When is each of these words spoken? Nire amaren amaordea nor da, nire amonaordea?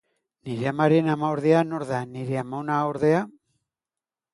Nire 0.47 0.69
amaren 0.71 1.11
amaordea 1.17 1.61
nor 1.75 1.87
da, 1.93 2.03
nire 2.17 2.43
amonaordea? 2.47 3.25